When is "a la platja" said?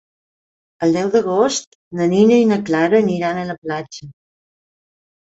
3.41-4.09